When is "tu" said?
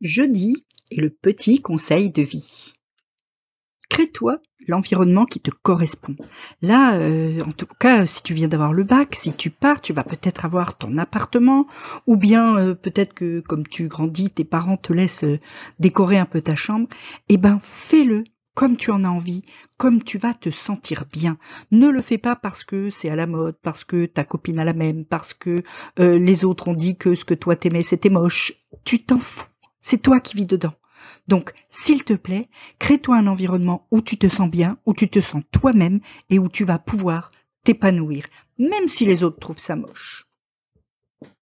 8.22-8.32, 9.34-9.50, 9.82-9.92, 13.66-13.88, 18.78-18.90, 20.02-20.16, 28.84-29.02, 34.02-34.18, 34.94-35.08, 36.48-36.64